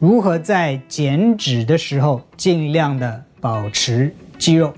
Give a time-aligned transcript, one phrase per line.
[0.00, 4.72] 如何在减脂的时候尽量的保持肌肉？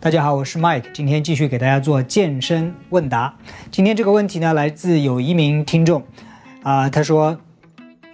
[0.00, 3.36] 大家好，我是 Mike，今天继续给大家做健身问答。
[3.70, 6.02] 今天这个问题呢，来自有一名听众，
[6.62, 7.38] 啊，他说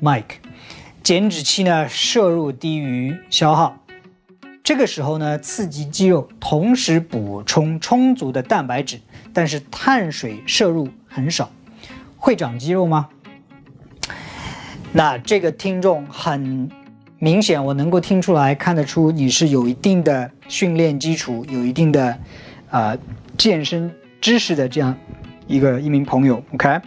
[0.02, 0.38] ，Mike，
[1.04, 3.76] 减脂期呢摄入低于消耗，
[4.64, 8.98] 这个时候呢刺激肌肉，同时补充充足的蛋白质，
[9.32, 11.48] 但是碳水摄入很少，
[12.17, 13.08] 会长肌肉吗？
[14.92, 16.68] 那这个听众很
[17.18, 22.18] 明显，我能够听出来，看得出你是有一定的训练基础，有一定的
[22.70, 22.96] 啊
[23.38, 23.90] 健身
[24.20, 24.96] 知识的这样
[25.46, 26.42] 一个一名朋友。
[26.54, 26.80] OK，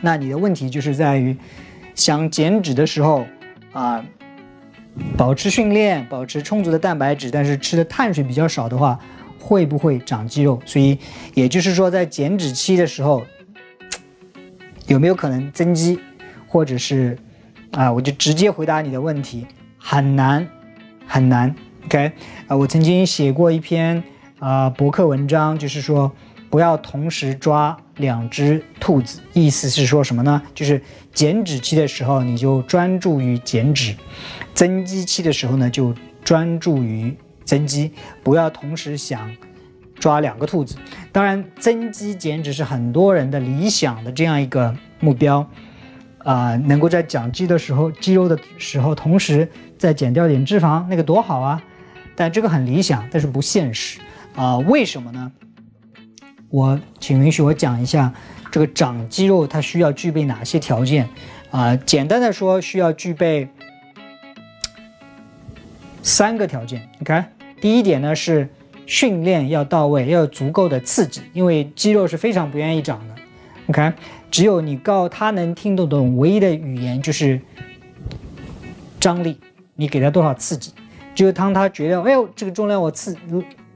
[0.00, 1.36] 那你的问题就是在于
[1.94, 3.24] 想减脂的时候
[3.72, 4.04] 啊，
[5.16, 8.98] 保持训练，保持充足的蛋白质，但是吃的碳水比较少的话，
[9.38, 10.60] 会不会长肌肉？
[10.66, 10.98] 所以
[11.34, 13.22] 也就是说，在减脂期的时候，
[14.88, 16.00] 有没有可能增肌？
[16.52, 17.16] 或者是，
[17.70, 19.46] 啊，我就直接回答你的问题，
[19.78, 20.46] 很难，
[21.06, 21.54] 很难。
[21.86, 22.12] OK，
[22.46, 24.04] 啊，我曾经写过一篇
[24.38, 26.12] 啊博客文章，就是说
[26.50, 30.42] 不要同时抓两只兔子，意思是说什么呢？
[30.54, 30.82] 就是
[31.14, 33.96] 减脂期的时候你就专注于减脂，
[34.52, 39.34] 增肌期的时候呢就专注于增肌，不要同时想
[39.98, 40.76] 抓两个兔子。
[41.12, 45.48] 当然，增肌减脂是很多人的理想的这样一个目标。
[46.24, 51.62] 啊，能够在长肌的时候、肌肉的时候，同时再减掉点脂肪，那个多好啊！
[52.14, 54.00] 但这个很理想，但是不现实
[54.36, 54.58] 啊。
[54.58, 55.32] 为什么呢？
[56.50, 58.12] 我请允许我讲一下，
[58.50, 61.08] 这个长肌肉它需要具备哪些条件
[61.50, 61.74] 啊？
[61.76, 63.48] 简单的说，需要具备
[66.02, 66.86] 三个条件。
[66.98, 68.48] 你看，第一点呢是
[68.84, 73.14] 训练要到位，要有足够的刺激，因为肌肉是非常不愿意长的。
[73.68, 73.92] OK，
[74.32, 77.38] 只有你告他能听得懂唯一的语言就是
[78.98, 79.38] 张力，
[79.74, 80.72] 你给他多少刺激，
[81.14, 83.14] 只有当他觉得哎呦这个重量我刺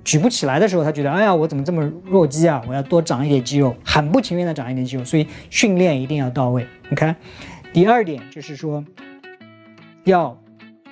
[0.03, 6.67] 举不起来的时候，他觉得哎呀我怎么这么弱鸡啊，我要多长一点肌肉，很不情愿的长一点肌肉，所以训练一定要到位。
[6.89, 7.15] 你看
[7.75, 8.83] 第二点就是说
[10.05, 10.41] 要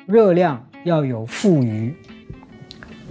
[0.05, 1.95] 热量要有富余，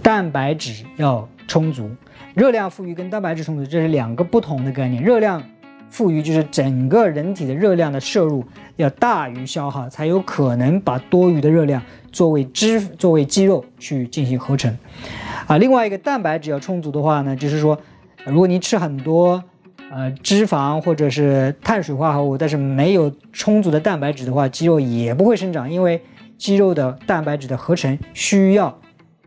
[0.04, 1.90] 蛋白质要充足，
[2.34, 5.42] 热量富余跟蛋白质充足这是两个不同的概念，热量。
[5.94, 8.44] 富余就是整个人体的热量的摄入
[8.74, 14.76] 要大于消耗，才有可能把多余的热量作为脂作为肌肉去进行合成。
[15.46, 17.78] 啊，另外一个蛋白质要充足的话呢，就是说，
[18.26, 19.44] 如果你吃很多
[19.88, 26.02] 呃脂肪或者是碳水化合物，但是没有充足的蛋白质的话，肌肉也不会生长，因为
[26.36, 28.76] 肌肉的蛋白质的合成需要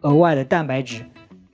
[0.02, 1.02] 额外的蛋白质、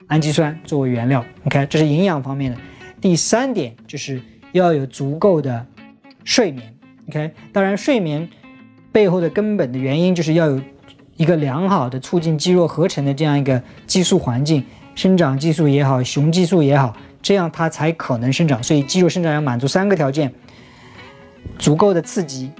[0.07, 1.23] 氨基酸作为原料。
[1.45, 2.57] OK，这是营养方面的。
[2.99, 4.19] 第三点就是。
[4.53, 5.65] 要有足够的
[6.23, 6.73] 睡眠
[7.09, 7.31] ，OK。
[7.51, 8.27] 当然，睡眠
[8.91, 10.61] 背后的根本的原因就是要有
[11.17, 14.63] 一个良好的促进肌肉合成的这样一个激素环境，
[14.95, 18.61] 生长激素也好，雄激素也好，这样它才可能生长。
[18.63, 20.31] 所以，肌肉生长要满足三个条件：
[21.57, 22.51] 足够的刺激、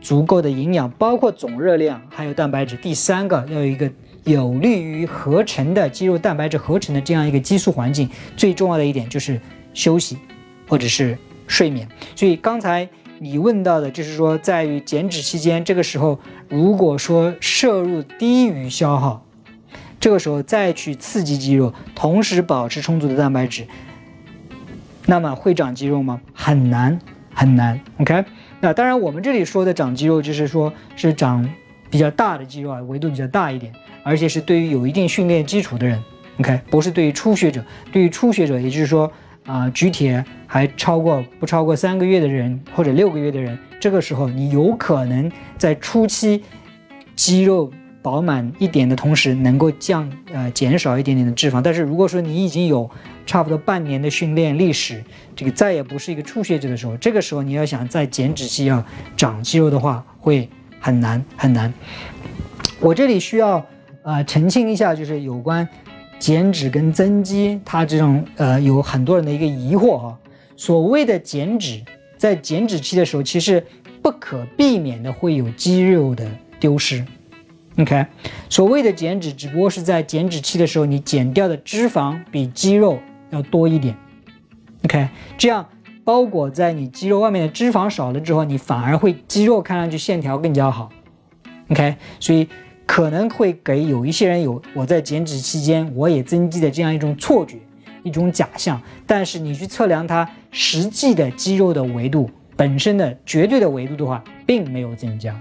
[0.00, 2.76] 足够的营养，包括总热量，还有蛋白质。
[2.76, 3.90] 第三个，要有一个
[4.24, 8.08] 有利于合成的肌肉蛋白质合成的这样一个激素环境。
[8.36, 9.40] 最重要的一点就是
[9.74, 10.16] 休息，
[10.68, 11.18] 或者是。
[11.52, 11.86] 睡眠，
[12.16, 16.18] 所以刚才你问到的就是说，在于减脂期间，这个时候
[16.48, 19.26] 如果说摄入低于消耗，
[20.00, 23.66] 这个时候再去刺激肌肉，同时保持充足的蛋白质，
[25.04, 26.22] 那么会长肌肉吗？
[26.32, 26.98] 很难
[27.34, 27.78] 很难。
[27.98, 28.24] OK，
[28.60, 31.46] 那当然我们这里说的长肌肉，就是说是长
[31.90, 33.70] 比较大的肌肉啊，维度比较大一点，
[34.02, 36.02] 而且是对于有一定训练基础的人。
[36.38, 37.62] OK，不是对于初学者，
[37.92, 39.12] 对于初学者，也就是说。
[39.44, 46.42] 啊，举铁还超过不超过三个月的人，或者六个月的人，这个时候你有可能在初期
[47.16, 47.70] 肌肉
[48.00, 51.60] 饱满一点的同时，能够降呃减少一点点的脂肪。
[51.60, 52.88] 但是如果说你已经有
[53.26, 55.02] 差不多半年的训练历史，
[55.34, 58.84] 这个再也不是一个初学者的时候，这个时候你要想在减脂期要
[59.16, 60.48] 长肌肉的话，会
[60.80, 61.72] 很难很难。
[62.80, 63.64] 我这里需要
[64.02, 65.68] 啊澄清一下，就是有关。
[66.22, 70.16] 减脂跟增肌，它这种呃有很多人的一个疑惑哈。
[70.56, 71.82] 所谓的减脂，
[72.16, 73.66] 在减脂期的时候，其实
[74.00, 76.24] 不可避免的会有肌肉的
[76.60, 77.04] 丢失。
[77.76, 78.06] OK，
[78.48, 83.96] 所谓的减脂，只不过是在减脂期的时候，你减掉的脂肪比肌肉要多一点。
[84.84, 85.68] OK，这样
[86.04, 90.88] 包裹在你肌肉外面的脂肪少了之后，你反而会肌肉看上去线条更加好。
[91.70, 92.46] OK，所以。
[92.92, 97.56] 可能会给有一些人有我在减脂期间我也增肌的这样一种错觉，
[98.02, 98.78] 一种假象。
[99.06, 105.34] 但是你去测量它实际的肌肉的维度本身的绝对的维度的话，并没有增加。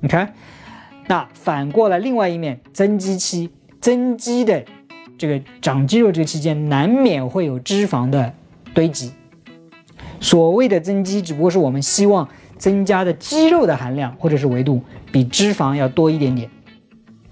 [0.00, 0.34] 你看，
[1.06, 3.48] 那反过来，另外一面增肌期，
[3.80, 4.62] 增肌的
[5.16, 8.34] 这个长肌肉这个期间，难免会有脂肪的
[8.74, 9.12] 堆积。
[10.20, 12.28] 所谓的增肌，只不过是我们希望
[12.58, 16.50] 增加的肌肉的含量或者是维度比脂肪要多一点点。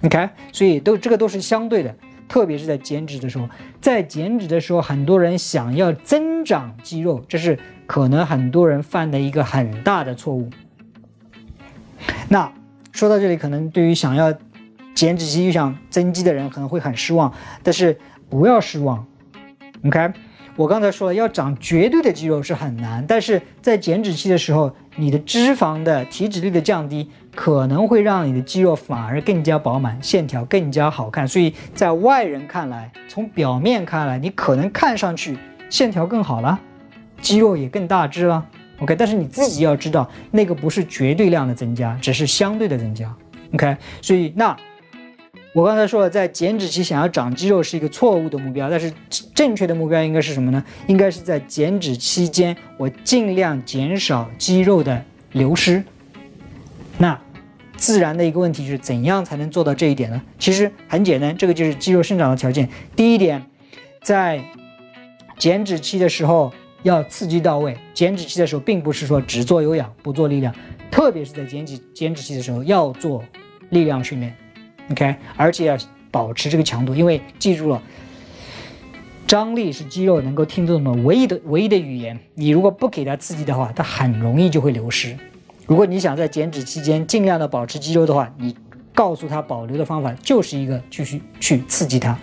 [0.02, 1.94] OK，所以都这个都是相对的，
[2.28, 3.48] 特别是在减脂的时候，
[3.80, 10.48] 在减脂的时候，很多人想要增长肌肉，这是可能很多人犯的一个很大的错误。
[12.28, 12.50] 那
[12.92, 14.32] 说到这里，可能对于想要
[14.94, 17.98] 减脂期又想增肌的人可能会很失望，但是
[18.28, 19.06] 不要失望。
[19.84, 20.12] OK，
[20.56, 27.10] 我刚才说了，要长绝对的肌肉是很难，但是在减脂期的时候，你的脂肪的体脂率的降低，
[27.40, 31.26] 可能会让你的肌肉反而更加饱满，线条更加好看。
[31.26, 35.38] 所以在外人看来，从表面看来，你可能看上去
[35.70, 36.60] 线条更好了，
[37.22, 38.44] 肌肉也更大只了。
[38.80, 43.10] OK，但是你自己要知道，那个不是绝对量的增加，只是相对的增加。
[43.54, 44.54] OK，所以那
[45.54, 48.92] 我刚才说了，在减脂期想要长肌肉是一个错误的目标，但是
[49.34, 50.62] 正确的目标应该是什么呢？
[50.88, 55.02] 应该是在减脂期间，我尽量减少肌肉的
[55.32, 55.82] 流失。
[56.98, 57.18] 那
[57.80, 60.22] 自然的一个问题就是怎样才能做到这一点呢？
[60.38, 62.68] 其实很简单，这个就是肌肉生长的条件。
[62.94, 63.44] 第一点，
[64.02, 64.44] 在
[65.36, 66.52] 减脂期的时候。
[66.82, 70.54] 要刺激到位，减脂期的时候，并不是说只做有氧不做力量，
[70.90, 73.22] 特别是在减脂减脂期的时候要做
[73.68, 74.34] 力量训练
[74.90, 75.76] ，OK，而且要
[76.10, 77.82] 保持这个强度，因为记住了，
[79.26, 82.18] 张力是肌肉能够听懂的唯一的唯一的语言。
[82.34, 85.14] 你如果不给它刺激的话，它很容易就会流失。
[85.70, 88.56] 如果你想在减脂期间尽量的保持肌肉的话，你
[88.92, 92.18] 告诉他保留的方法就是一个继续去刺激它。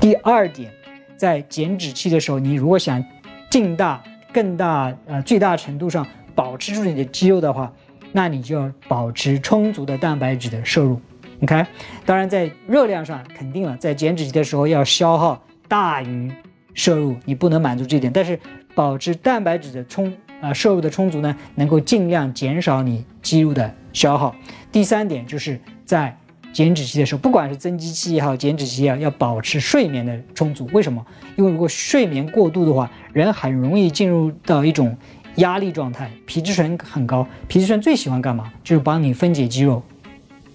[0.00, 0.72] 第二点，
[1.14, 3.04] 在减脂期的时候，你如果想
[3.50, 7.70] 尽大、更大、呃最大程度上保持住你的肌肉的话，
[8.12, 10.98] 那你就要保持充足的蛋白质的摄入。
[11.42, 11.66] OK，
[12.06, 16.32] 当然在热量上肯定了，在减脂期的时候要消耗大于
[16.72, 18.10] 摄入，你不能满足这一点。
[18.10, 18.40] 但是
[18.74, 20.10] 保持蛋白质的充
[20.40, 24.34] 啊摄入的充足呢，能够尽量减少你肌肉的消耗。
[24.72, 26.16] 第三点就是在。
[26.52, 30.68] 减脂期的时候，不管是增肌期也好，减脂期也好，要保持睡眠的充足。
[30.72, 31.06] 为什么？
[31.36, 34.96] 因为如果睡眠过度的话，人很容易进入到一种
[35.36, 37.24] 压力状态，皮质醇很高。
[37.46, 38.52] 皮质醇最喜欢干嘛？
[38.64, 39.80] 就是帮你分解肌肉。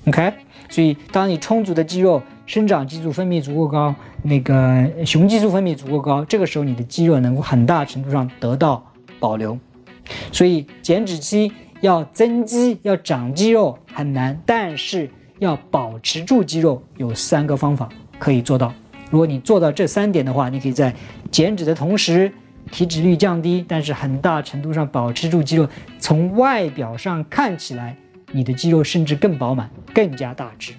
[0.06, 0.34] OK，
[0.68, 8.86] 所以当你充足的肌肉生长激素分泌足够高，那个雄激素分泌足够高，这个时候你的肌肉能够很大程度上得到
[9.18, 9.58] 保留。
[10.32, 15.10] 所以减脂期要增肌、要长肌肉很难，但是。
[15.40, 18.74] 要保持住肌肉有三个方法可以做到。
[19.12, 20.96] 如果你做到这三点的话，你可以在
[21.30, 22.32] 减脂的同时
[22.72, 25.68] 体脂率降低，但是很大程度上保持住肌肉。
[26.00, 27.98] 从外表上看起来，
[28.32, 30.72] 你的肌肉甚至更饱满、更加大只。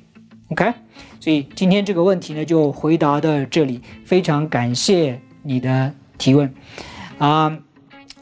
[0.49, 0.73] OK，
[1.21, 3.83] 所以今天这个问题呢就回答到这里。
[4.07, 6.51] 非常感谢你的提问
[7.19, 7.59] 啊！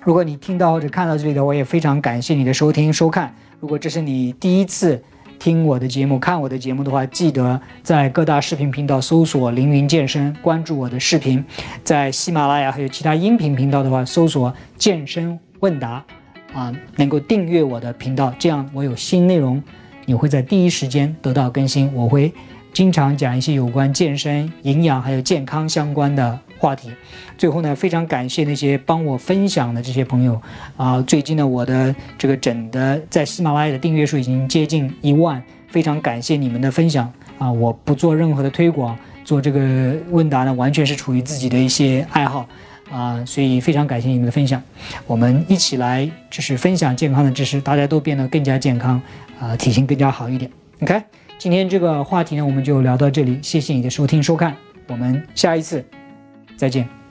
[0.04, 3.34] 如果你听到或者看到这里的，我也非常感谢你的收听收看。
[3.58, 5.02] 如果这是你第一次，
[5.38, 11.42] 听我的节目、看我的节目的话，记得在各大视频频道搜索“凌云健身”，关注我的视频；
[11.82, 16.04] 在喜马拉雅还有其他音频频道的话，搜索“健身问答”，
[16.52, 19.62] 啊，能够订阅我的频道，这样我有新内容，
[20.04, 21.90] 你会在第一时间得到更新。
[21.94, 22.30] 我会
[22.74, 26.38] 经常讲一些有关健身、营养还有健康相关的。
[26.56, 26.88] 话题，
[27.36, 30.40] 最后呢，非常感谢那些帮我分享的这些朋友
[30.78, 30.98] 啊！
[31.02, 37.52] 最近呢，我的这个整的在喜马拉雅的订阅数已经接近一万，非常感谢你们的分享啊！
[37.52, 42.48] 我不做任何的推广，做这个问答呢，完全是出于自己的一些爱好
[42.90, 44.62] 啊，所以非常感谢你们的分享，
[45.06, 48.98] 我们一起来就是分享健康的知识，大家都变得更加健康
[49.38, 50.50] 啊，体型更加好一点。
[50.80, 51.02] OK，
[51.38, 54.56] 今天这个话题呢，我们就聊到这里，谢谢你的收听收看，
[54.88, 55.84] 我们下一次。
[56.56, 57.03] 再见。